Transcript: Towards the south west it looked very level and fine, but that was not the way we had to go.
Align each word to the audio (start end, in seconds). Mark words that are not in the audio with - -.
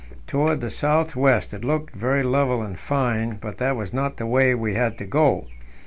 Towards 0.25 0.61
the 0.61 0.71
south 0.71 1.15
west 1.15 1.53
it 1.53 1.63
looked 1.63 1.93
very 1.95 2.23
level 2.23 2.63
and 2.63 2.79
fine, 2.79 3.37
but 3.39 3.59
that 3.59 3.75
was 3.75 3.93
not 3.93 4.17
the 4.17 4.25
way 4.25 4.55
we 4.55 4.73
had 4.73 4.97
to 4.97 5.05
go. 5.05 5.45